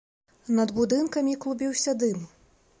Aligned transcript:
Над 0.59 0.73
будынкамі 0.77 1.37
клубіўся 1.45 1.97
дым. 2.05 2.29